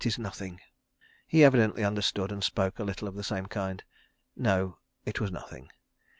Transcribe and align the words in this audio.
{134b} 0.01 0.57
He 1.27 1.43
evidently 1.43 1.83
understood 1.83 2.31
and 2.31 2.43
spoke 2.43 2.79
a 2.79 2.83
little 2.83 3.07
of 3.07 3.13
the 3.13 3.21
same 3.23 3.45
kind. 3.45 3.83
No. 4.35 4.79
It 5.05 5.21
was 5.21 5.29
nothing. 5.31 5.69